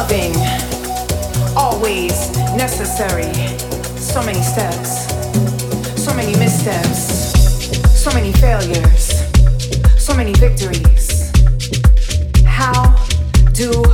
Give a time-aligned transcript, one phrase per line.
[0.00, 0.34] loving,
[1.54, 3.34] always necessary.
[3.98, 5.04] So many steps,
[6.02, 7.28] so many missteps,
[8.00, 9.20] so many failures,
[9.98, 11.30] so many victories.
[12.46, 12.96] How
[13.52, 13.89] do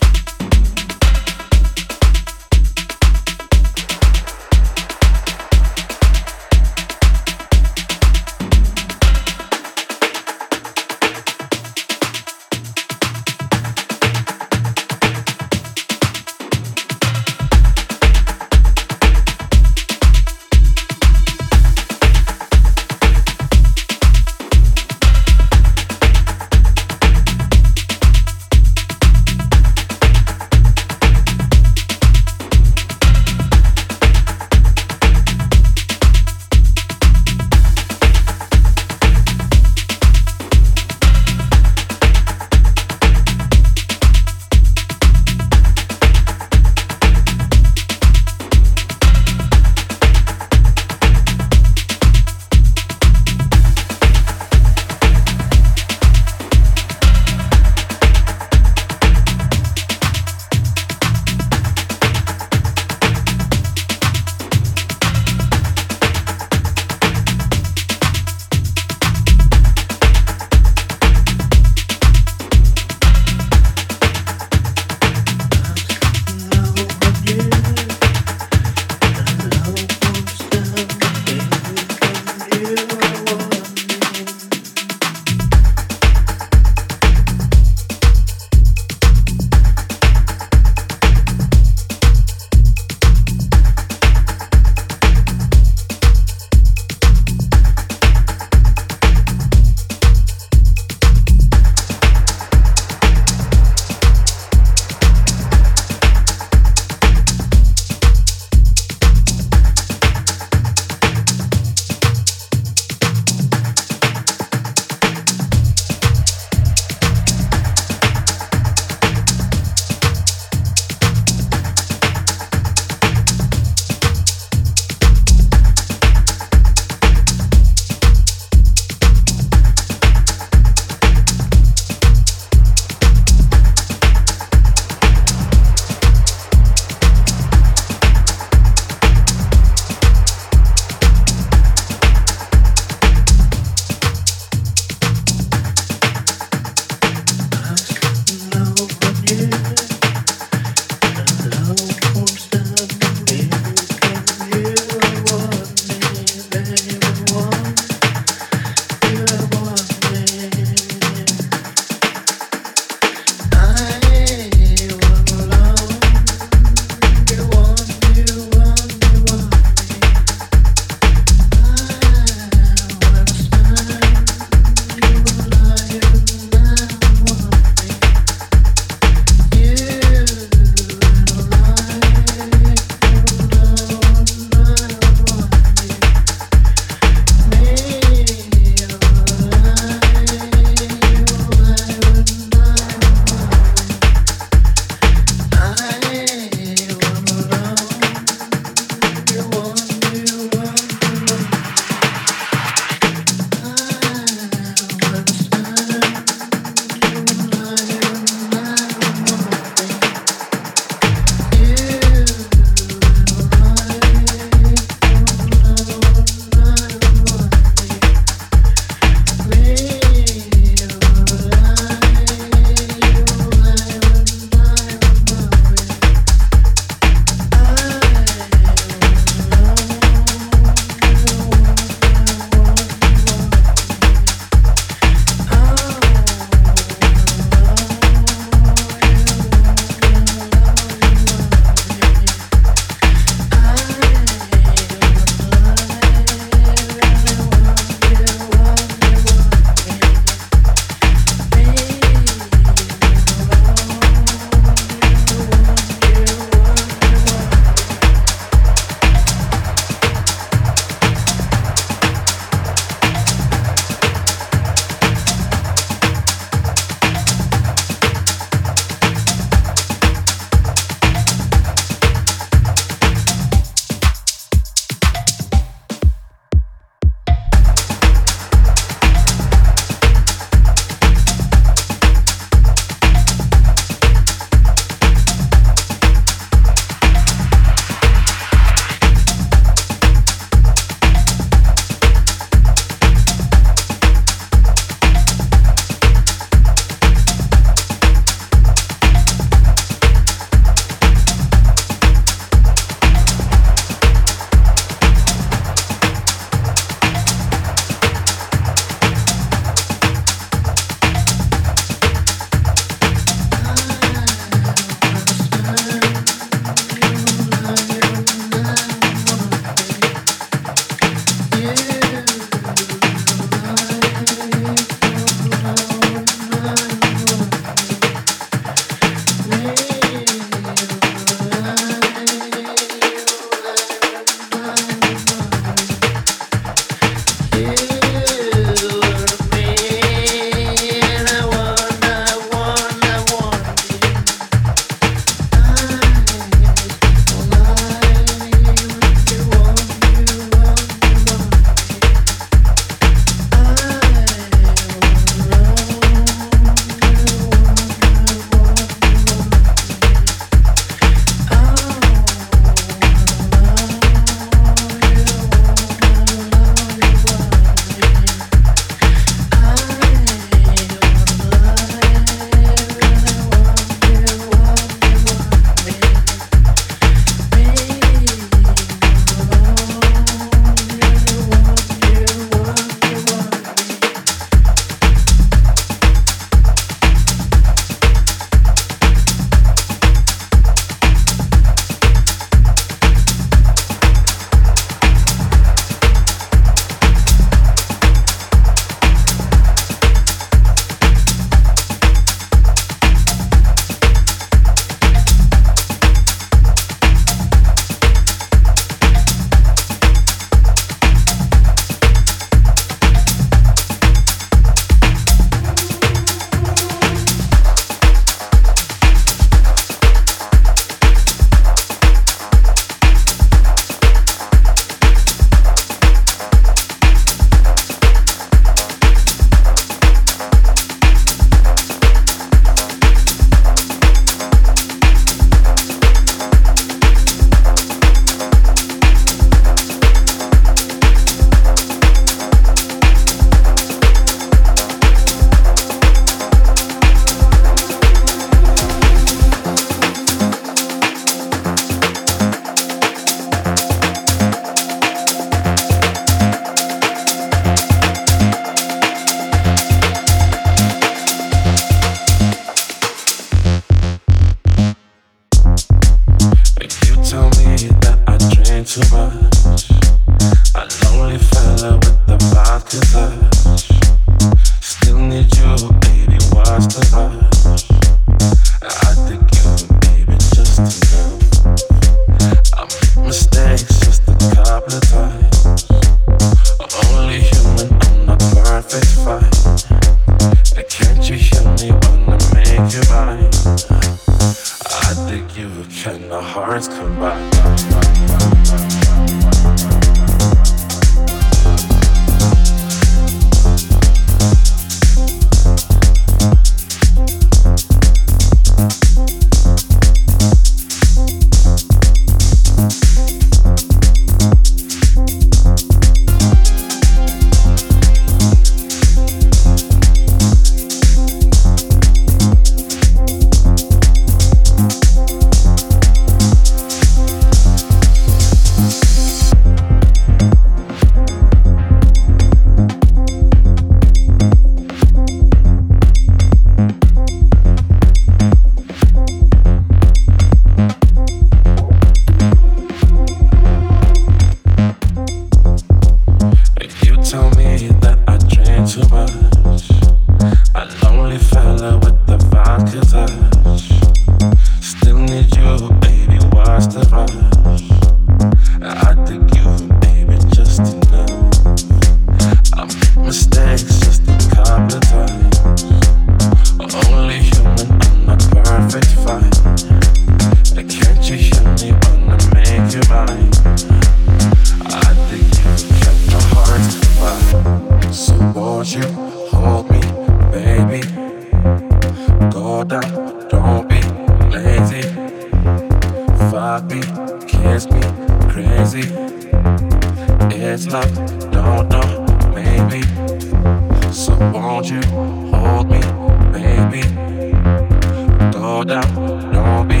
[599.52, 600.00] Don't be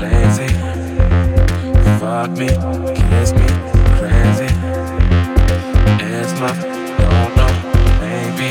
[0.00, 0.48] lazy.
[2.00, 2.48] Fuck me,
[2.94, 3.46] kiss me,
[3.98, 4.50] crazy.
[6.00, 6.60] It's love,
[6.98, 7.52] don't know,
[8.00, 8.50] maybe.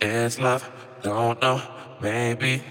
[0.00, 0.70] It's love,
[1.02, 1.62] don't know,
[2.00, 2.62] maybe.